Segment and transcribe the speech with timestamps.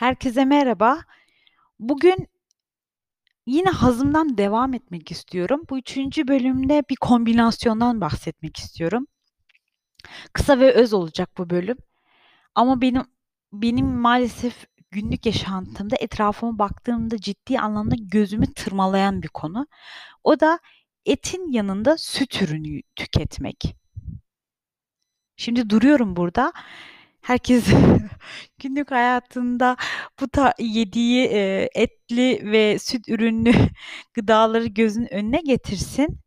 [0.00, 1.04] Herkese merhaba.
[1.78, 2.28] Bugün
[3.46, 5.62] yine hazımdan devam etmek istiyorum.
[5.70, 9.06] Bu üçüncü bölümde bir kombinasyondan bahsetmek istiyorum.
[10.32, 11.76] Kısa ve öz olacak bu bölüm.
[12.54, 13.02] Ama benim
[13.52, 19.66] benim maalesef günlük yaşantımda etrafıma baktığımda ciddi anlamda gözümü tırmalayan bir konu.
[20.24, 20.58] O da
[21.06, 23.76] etin yanında süt ürünü tüketmek.
[25.36, 26.52] Şimdi duruyorum burada
[27.30, 27.64] herkes
[28.58, 29.76] günlük hayatında
[30.20, 33.52] bu ta yediği e, etli ve süt ürünlü
[34.14, 36.20] gıdaları gözün önüne getirsin.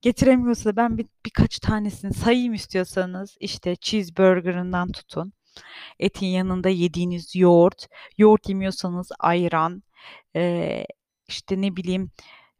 [0.00, 5.32] Getiremiyorsa ben bir, birkaç tanesini sayayım istiyorsanız işte cheeseburger'ından tutun.
[5.98, 7.88] Etin yanında yediğiniz yoğurt,
[8.18, 9.82] yoğurt yemiyorsanız ayran,
[10.36, 10.84] e,
[11.28, 12.10] işte ne bileyim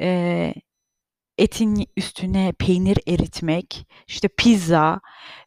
[0.00, 0.54] e,
[1.38, 5.00] etin üstüne peynir eritmek, işte pizza,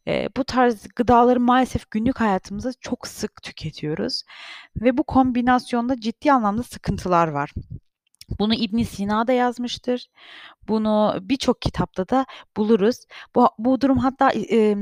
[0.08, 4.24] e, bu tarz gıdaları maalesef günlük hayatımızda çok sık tüketiyoruz
[4.82, 7.52] ve bu kombinasyonda ciddi anlamda sıkıntılar var.
[8.40, 10.08] Bunu İbn Sina da yazmıştır.
[10.68, 12.26] Bunu birçok kitapta da
[12.58, 13.06] buluruz.
[13.36, 14.76] Bu, bu durum hatta e,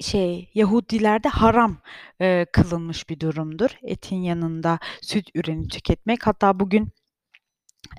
[0.00, 1.76] şey Yahudilerde haram
[2.20, 3.70] e, kılınmış bir durumdur.
[3.82, 6.26] Etin yanında süt ürünü tüketmek.
[6.26, 6.92] Hatta bugün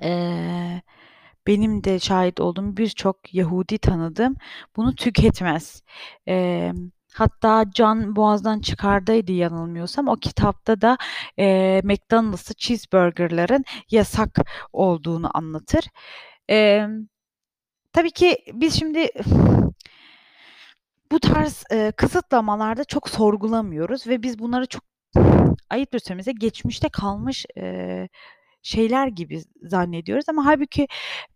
[0.02, 0.82] e,
[1.46, 4.36] benim de şahit olduğum birçok Yahudi tanıdığım
[4.76, 5.82] bunu tüketmez.
[6.28, 6.72] E,
[7.14, 10.98] hatta Can Boğaz'dan çıkardaydı yanılmıyorsam o kitapta da
[11.38, 14.38] e, McDonald's'ı cheeseburgerların yasak
[14.72, 15.84] olduğunu anlatır.
[16.50, 16.86] E,
[17.92, 19.08] tabii ki biz şimdi
[21.12, 24.82] bu tarz e, kısıtlamalarda çok sorgulamıyoruz ve biz bunları çok
[25.70, 28.08] ayıp söylemese geçmişte kalmış e,
[28.62, 30.88] şeyler gibi zannediyoruz ama halbuki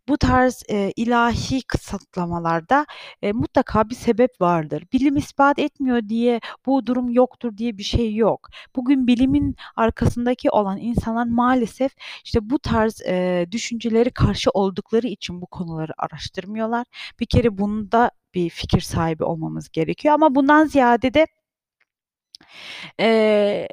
[0.09, 2.87] bu tarz e, ilahi kısıtlamalarda
[3.23, 4.85] e, mutlaka bir sebep vardır.
[4.93, 8.49] Bilim ispat etmiyor diye bu durum yoktur diye bir şey yok.
[8.77, 11.93] Bugün bilimin arkasındaki olan insanlar maalesef
[12.25, 16.87] işte bu tarz e, düşünceleri karşı oldukları için bu konuları araştırmıyorlar.
[17.21, 21.27] Bir kere bunda bir fikir sahibi olmamız gerekiyor ama bundan ziyade de
[23.01, 23.69] e,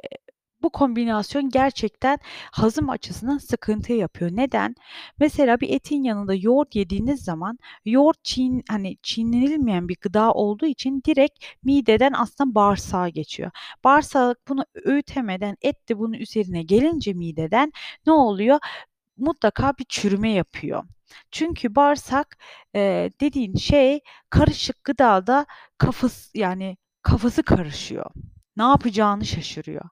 [0.62, 2.18] bu kombinasyon gerçekten
[2.52, 4.30] hazım açısından sıkıntı yapıyor.
[4.34, 4.74] Neden?
[5.18, 11.02] Mesela bir etin yanında yoğurt yediğiniz zaman yoğurt çiğn hani çiğnenilmeyen bir gıda olduğu için
[11.06, 13.50] direkt mideden aslında bağırsağa geçiyor.
[13.84, 17.72] Bağırsak bunu öğütemeden et de bunun üzerine gelince mideden
[18.06, 18.58] ne oluyor?
[19.16, 20.84] Mutlaka bir çürüme yapıyor.
[21.30, 22.38] Çünkü bağırsak
[22.74, 24.00] e, dediğin şey
[24.30, 25.46] karışık gıdada
[25.78, 28.10] kafası yani kafası karışıyor.
[28.56, 29.84] Ne yapacağını şaşırıyor.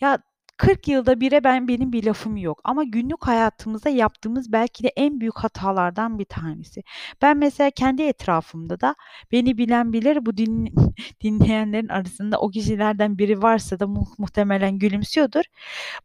[0.00, 0.18] Ya
[0.56, 5.20] 40 yılda bire ben benim bir lafım yok ama günlük hayatımızda yaptığımız belki de en
[5.20, 6.82] büyük hatalardan bir tanesi.
[7.22, 8.94] Ben mesela kendi etrafımda da
[9.32, 10.74] beni bilen bilir bu din,
[11.22, 15.44] dinleyenlerin arasında o kişilerden biri varsa da mu, muhtemelen gülümsüyordur.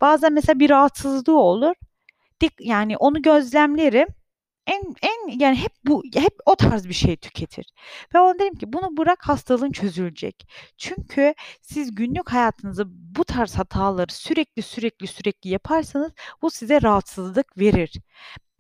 [0.02, 1.74] Bazen mesela bir rahatsızlığı olur.
[2.42, 4.08] Dik yani onu gözlemlerim
[4.68, 7.66] en en yani hep bu hep o tarz bir şey tüketir.
[8.16, 10.48] Ve ona dedim ki bunu bırak hastalığın çözülecek.
[10.78, 16.12] Çünkü siz günlük hayatınızda bu tarz hataları sürekli sürekli sürekli yaparsanız
[16.42, 17.94] bu size rahatsızlık verir.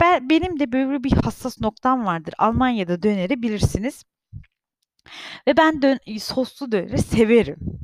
[0.01, 2.33] Ben, benim de böyle bir hassas noktam vardır.
[2.37, 4.03] Almanya'da döneri bilirsiniz.
[5.47, 7.79] Ve ben dön soslu döneri severim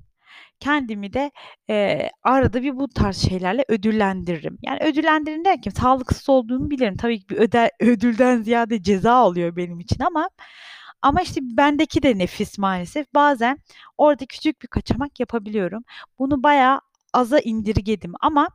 [0.60, 1.32] kendimi de
[1.70, 4.58] e, arada bir bu tarz şeylerle ödüllendiririm.
[4.62, 6.98] Yani ödüllendirin derken sağlıksız olduğunu bilirim.
[6.98, 10.30] Tabii ki bir öde, ödülden ziyade ceza oluyor benim için ama
[11.02, 13.14] ama işte bendeki de nefis maalesef.
[13.14, 13.60] Bazen
[13.98, 15.84] orada küçük bir kaçamak yapabiliyorum.
[16.20, 16.82] Bunu bayağı
[17.14, 18.48] aza indirgedim ama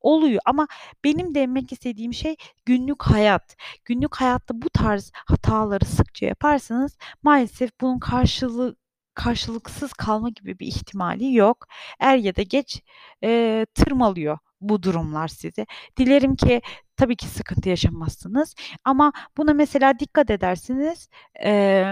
[0.00, 0.68] oluyor ama
[1.04, 3.56] benim demek istediğim şey günlük hayat.
[3.84, 8.76] Günlük hayatta bu tarz hataları sıkça yaparsanız maalesef bunun karşılığı
[9.14, 11.66] karşılıksız kalma gibi bir ihtimali yok.
[12.00, 12.82] Er ya da geç
[13.24, 15.66] e, tırmalıyor bu durumlar sizi.
[15.96, 16.60] Dilerim ki
[16.96, 18.54] tabii ki sıkıntı yaşamazsınız
[18.84, 21.08] ama buna mesela dikkat edersiniz.
[21.44, 21.84] E,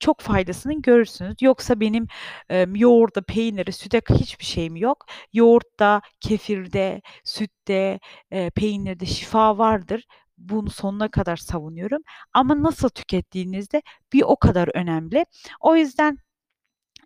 [0.00, 1.36] çok faydasını görürsünüz.
[1.42, 2.06] Yoksa benim
[2.50, 5.06] e, yoğurda, peyniri, süte hiçbir şeyim yok.
[5.32, 8.00] Yoğurtta, kefirde, sütte,
[8.30, 10.04] e, peynirde şifa vardır.
[10.38, 12.02] Bunu sonuna kadar savunuyorum.
[12.32, 15.26] Ama nasıl tükettiğinizde bir o kadar önemli.
[15.60, 16.18] O yüzden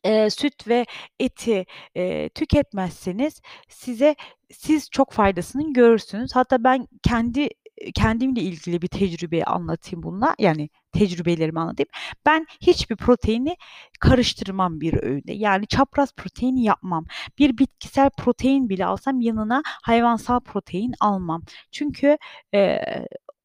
[0.05, 0.87] e, süt ve
[1.21, 4.17] eti e, tüketmezseniz size
[4.53, 6.31] siz çok faydasını görürsünüz.
[6.37, 7.49] Hatta ben kendi
[7.95, 10.35] kendimle ilgili bir tecrübeyi anlatayım bununla.
[10.39, 11.89] Yani tecrübelerimi anlatayım.
[12.27, 13.57] Ben hiçbir proteini
[14.01, 15.33] karıştırmam bir öğünde.
[15.33, 17.07] Yani çapraz protein yapmam.
[17.39, 21.43] Bir bitkisel protein bile alsam yanına hayvansal protein almam.
[21.73, 22.19] Çünkü
[22.55, 22.79] e,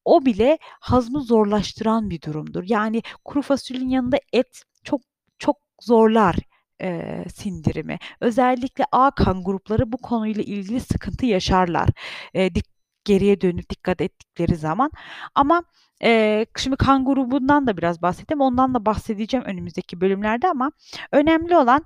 [0.04, 2.64] o bile hazmı zorlaştıran bir durumdur.
[2.66, 5.00] Yani kuru fasulyenin yanında et çok
[5.38, 6.36] çok zorlar
[6.80, 7.98] eee, sindirimi.
[8.20, 11.88] Özellikle A kan grupları bu konuyla ilgili sıkıntı yaşarlar.
[12.34, 12.64] Eee, dik
[13.06, 14.92] geriye dönüp dikkat ettikleri zaman.
[15.36, 15.64] Ama,
[16.02, 18.42] eee, şimdi kan grubundan da biraz bahsedeyim.
[18.42, 20.72] Ondan da bahsedeceğim önümüzdeki bölümlerde ama
[21.12, 21.84] önemli olan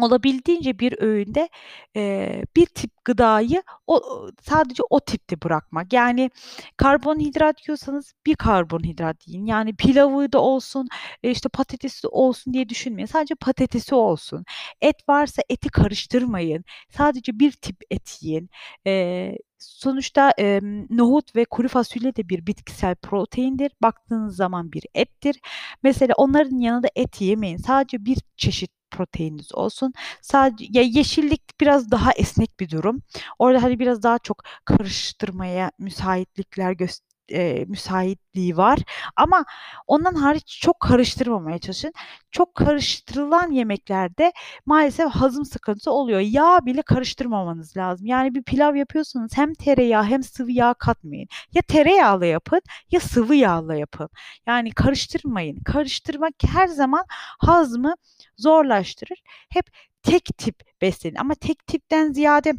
[0.00, 1.48] olabildiğince bir öğünde,
[1.94, 4.00] eee, bir tip gıdayı o
[4.42, 5.92] sadece o tipte bırakmak.
[5.92, 6.30] Yani
[6.76, 9.46] karbonhidrat yiyorsanız bir karbonhidrat yiyin.
[9.46, 10.88] Yani pilavı da olsun,
[11.22, 13.06] eee, işte patatesi olsun diye düşünmeyin.
[13.06, 14.44] Sadece patatesi olsun.
[14.80, 16.64] Et varsa eti karıştırmayın.
[16.90, 18.50] Sadece bir tip et yiyin.
[18.86, 23.72] Eee, sonuçta, emm, nohut ve kuru fasulye de bir bitkisel proteindir.
[23.82, 25.40] Baktığınız zaman bir ettir.
[25.82, 27.56] Mesela onların yanında et yemeyin.
[27.56, 29.92] Sadece bir çeşit proteininiz olsun.
[30.22, 33.02] Sadece ya yeşillik biraz daha esnek bir durum.
[33.38, 38.78] Orada, hani, biraz daha çok karıştırmaya müsaitlikler gös eee, müsaitliği var
[39.16, 39.44] ama
[39.86, 41.92] ondan hariç çok karıştırmamaya çalışın.
[42.30, 44.32] Çok karıştırılan yemeklerde
[44.66, 46.20] maalesef hazım sıkıntısı oluyor.
[46.20, 48.06] Yağ bile karıştırmamanız lazım.
[48.06, 51.28] Yani bir pilav yapıyorsanız hem tereyağı hem sıvı yağ katmayın.
[51.54, 52.60] Ya tereyağla yapın
[52.90, 54.08] ya sıvı yağla yapın.
[54.46, 55.60] Yani karıştırmayın.
[55.64, 57.04] Karıştırmak her zaman
[57.38, 57.94] hazmı
[58.36, 59.22] zorlaştırır.
[59.50, 59.66] Hep
[60.02, 62.52] tek tip beslenin ama tek tipten ziyade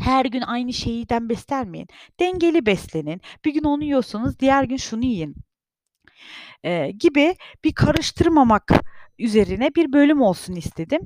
[0.00, 1.88] her gün aynı şeyden beslenmeyin.
[2.20, 3.20] Dengeli beslenin.
[3.44, 5.36] Bir gün onu yiyorsanız diğer gün şunu yiyin.
[6.64, 8.72] Eee, gibi bir karıştırmamak
[9.18, 11.00] üzerine bir bölüm olsun istedim.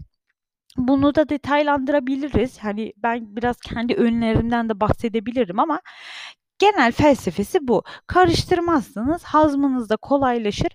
[0.78, 2.58] Bunu da detaylandırabiliriz.
[2.58, 5.80] Hani, ben biraz kendi öğünlerimden de bahsedebilirim ama
[6.58, 7.82] genel felsefesi bu.
[8.06, 10.68] Karıştırmazsanız hazmınız da kolaylaşır.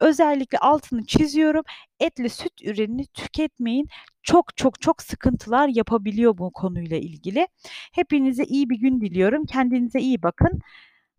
[0.00, 1.62] Özellikle altını çiziyorum,
[2.00, 3.88] etle süt ürününü tüketmeyin.
[4.22, 7.48] Çok, çok, çok sıkıntılar yapabiliyor bu konuyla ilgili.
[7.92, 9.46] Hepinize iyi bir gün diliyorum.
[9.46, 10.60] Kendinize iyi bakın.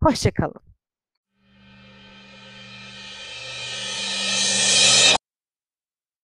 [0.02, 0.71] Hoşça kalın.